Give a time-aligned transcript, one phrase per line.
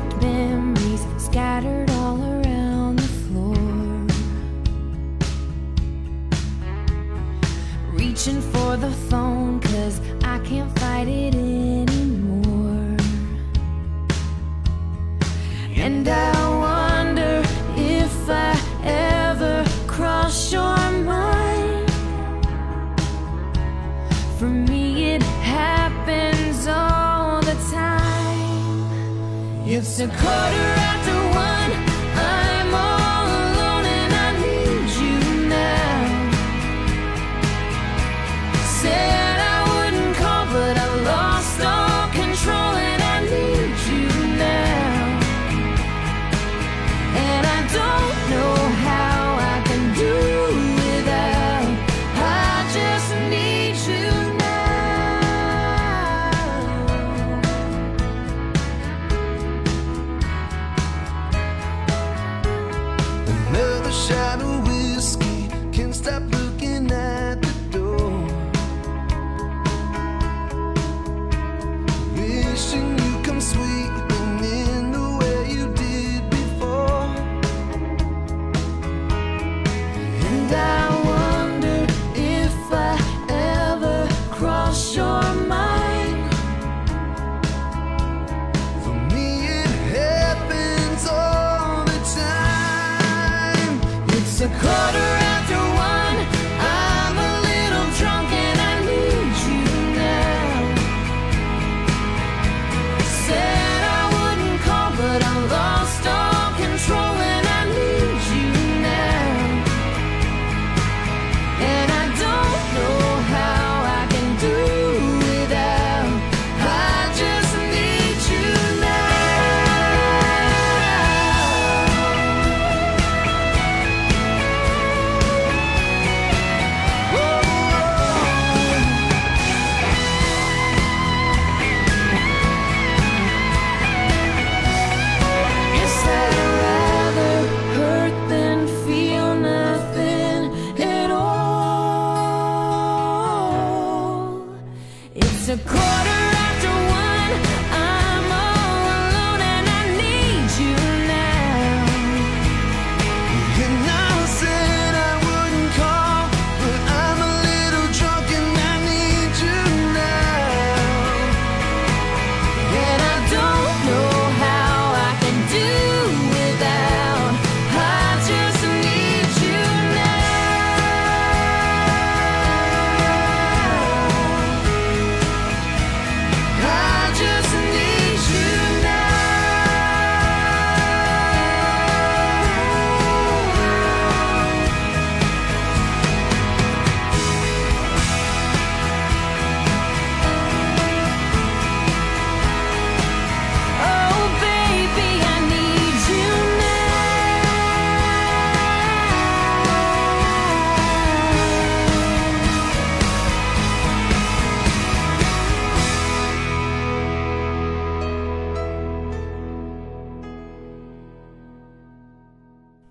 [0.00, 0.39] perfect man.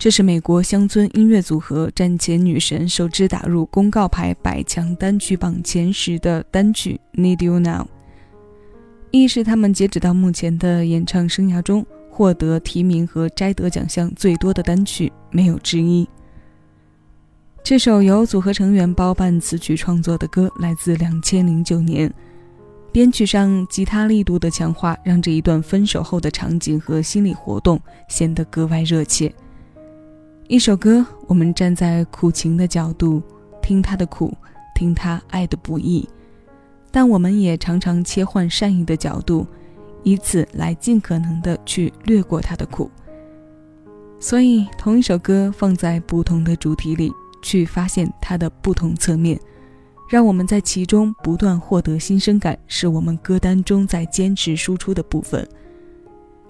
[0.00, 7.82] 这是美国乡村音乐组合战前女神首支打入公告牌百强单曲榜前十的单曲《Need You Now》，
[9.10, 16.08] 亦是他们截止到目前的演唱生涯中获得提名和摘得奖项最多的单曲，没有之一。
[17.62, 22.10] 这首由组合成员包办词曲创作的歌来自两千零九年，
[22.90, 29.30] 编曲上吉他力度的强化，让这一段分手后的场景和心理活动显得格外热切。
[30.50, 33.22] 一首歌，我们站在苦情的角度
[33.62, 34.36] 听他的苦，
[34.74, 36.04] 听他爱的不易，
[36.90, 39.46] 但我们也常常切换善意的角度，
[40.02, 42.90] 以此来尽可能的去略过他的苦。
[44.18, 47.12] 所以，同一首歌放在不同的主题里，
[47.44, 49.38] 去发现它的不同侧面，
[50.08, 55.48] 让我们在其中不断获得新生感，是我们歌单中在坚持输出的部分。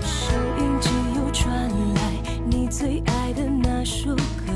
[0.03, 1.55] 收音机又传
[1.95, 4.53] 来你最爱的那首歌，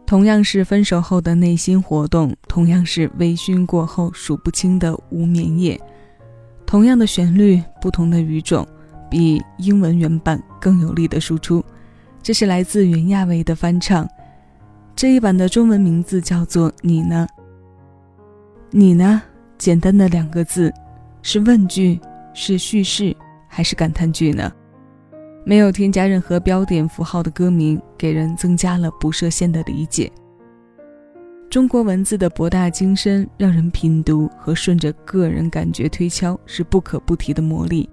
[0.10, 5.80] 同样是分手后的内心活动，同样是微醺过后数不清的无眠夜，
[6.66, 8.68] 同样的旋律，不同的语种，
[9.08, 11.64] 比英文原版更有力的输出。
[12.24, 14.10] 这是来自袁娅维的翻唱，
[14.96, 17.28] 这一版的中文名字叫做《你呢》。
[18.72, 19.22] 你呢？
[19.60, 20.74] 简单的两个字，
[21.22, 22.02] 是问句，
[22.34, 23.16] 是叙事，
[23.48, 24.52] 还是感叹句呢？
[25.50, 30.08] 没有添加任何标点符号的歌名，给人增加了不设限的理解。
[31.50, 37.90] 中国文字的博大精深，让人品读和顺着个人感觉推敲是不可不提的魔力。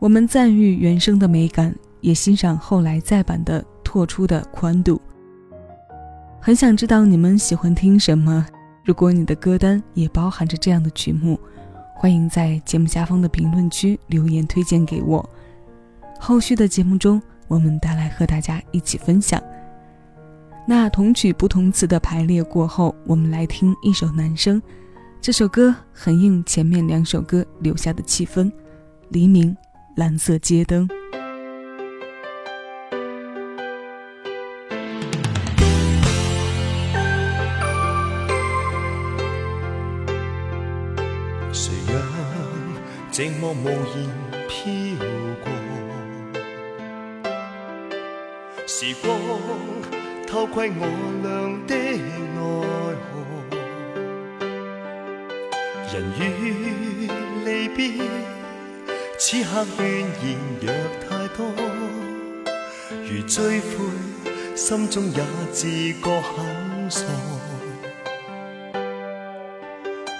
[0.00, 5.00] 我们赞誉原声的美感，也欣赏后来再版的拓出的宽度。
[6.40, 8.44] 很想知道你们喜欢听什么？
[8.84, 11.38] 如果你的歌单也包含着这样的曲目，
[11.94, 15.24] 欢迎在节目下方的评论区留言推荐给我。
[16.24, 19.42] 后续的节目中，我们带来和大家一起分享。
[20.68, 24.62] 那同曲不同词的排列过后，我们来听一首男声，
[25.20, 28.48] 这首歌很应前面两首歌留下的气氛。
[29.08, 29.54] 黎明，
[29.96, 30.88] 蓝色街灯。
[41.52, 42.00] 谁让
[43.10, 44.31] 寂寞无言？
[48.84, 49.16] 时光
[50.26, 50.84] 偷窥我
[51.22, 51.74] 俩的
[52.36, 53.58] 爱河，
[55.94, 57.08] 人与
[57.44, 58.04] 离别，
[59.20, 60.74] 此刻怨言若
[61.06, 61.46] 太多，
[63.08, 63.84] 如追悔，
[64.56, 67.04] 心中也自觉很傻。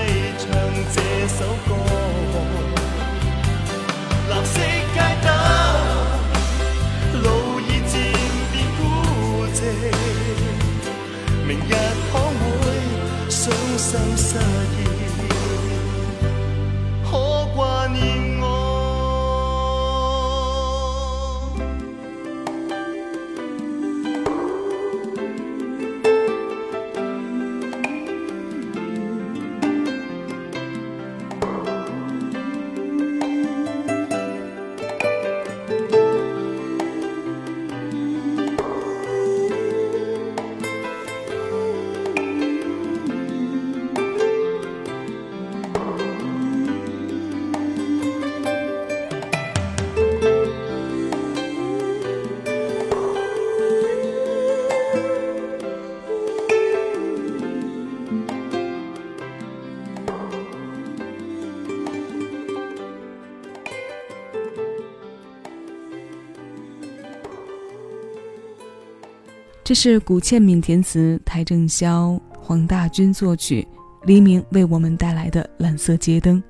[69.68, 73.68] 这是古倩敏填词，邰正宵、黄大军作曲，
[74.06, 76.42] 黎明为我们带来的《蓝色街灯》。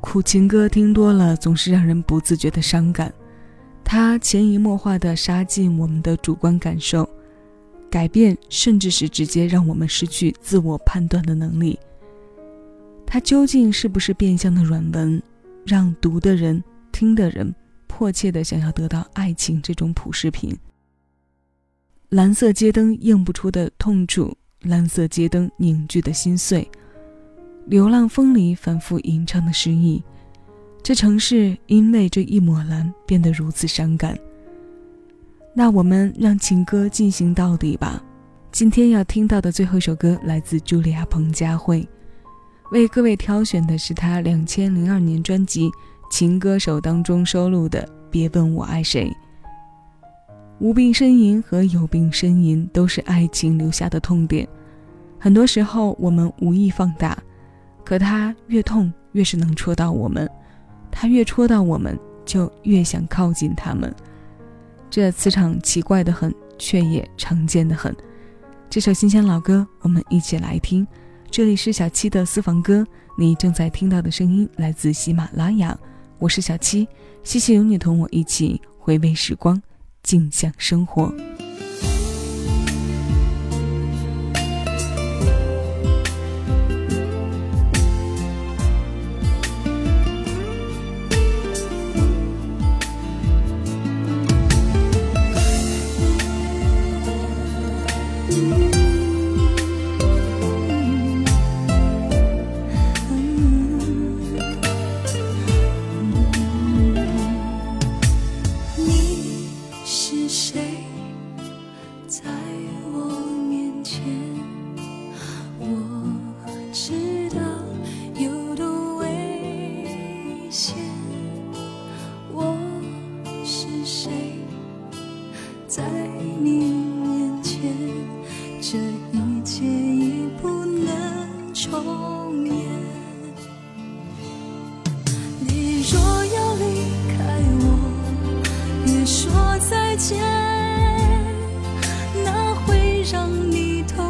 [0.00, 3.14] 苦情歌听多了，总是让人不自觉的伤感，
[3.84, 7.08] 它潜移默化的杀进我们的主观感受，
[7.88, 11.78] 改变甚至是直接让我们失去自我判断的能力。
[13.06, 15.22] 它究竟是不是变相的软文，
[15.64, 17.54] 让读的人、听的人
[17.86, 20.58] 迫切的想要得到爱情这种普世品？
[22.10, 26.68] 蓝色街灯映不出的痛楚，蓝色街灯凝聚的心碎，
[27.66, 30.02] 流浪风里反复吟唱的诗意，
[30.82, 34.18] 这城市因为这一抹蓝变得如此伤感。
[35.54, 38.02] 那我们让情歌进行到底吧。
[38.50, 41.88] 今天要听到的最后一首歌来自朱丽亚彭佳慧，
[42.72, 45.68] 为各位挑选的是她2千零二年专辑
[46.10, 49.06] 《情歌手》当中收录的《别问我爱谁》。
[50.60, 54.46] 无病呻吟和有病呻吟都是爱情留下的痛点，
[55.18, 57.16] 很多时候我们无意放大，
[57.82, 60.28] 可它越痛越是能戳到我们，
[60.90, 63.92] 它越戳到我们就越想靠近他们，
[64.90, 67.94] 这磁场奇怪的很，却也常见的很。
[68.68, 70.86] 这首新鲜老歌，我们一起来听。
[71.30, 75.76] 这里是小七的私房歌，你正在听到的声音来自喜马拉雅，
[76.18, 76.86] 我是小七，
[77.22, 79.58] 谢谢有你同我一起回味时光。
[80.02, 81.12] 静享生活。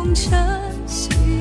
[0.02, 0.30] 红尘
[0.86, 1.39] 戏。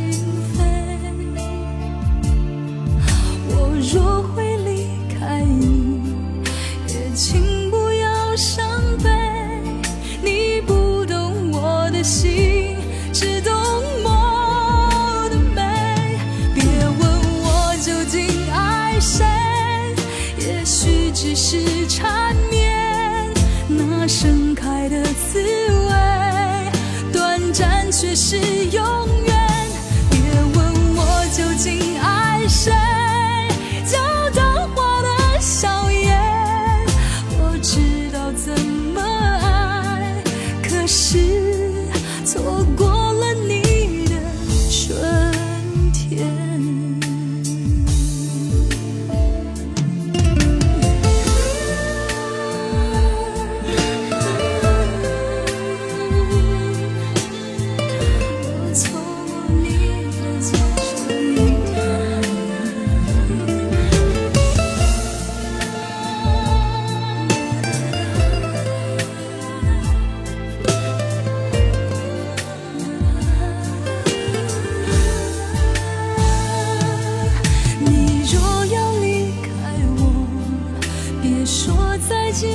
[81.42, 81.74] 别说
[82.10, 82.50] 再见，